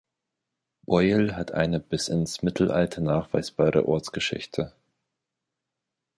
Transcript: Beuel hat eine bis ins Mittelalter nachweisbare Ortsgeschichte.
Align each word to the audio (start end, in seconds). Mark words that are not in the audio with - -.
Beuel 0.81 1.35
hat 1.35 1.51
eine 1.51 1.79
bis 1.79 2.07
ins 2.07 2.41
Mittelalter 2.41 3.01
nachweisbare 3.01 3.87
Ortsgeschichte. 3.87 4.73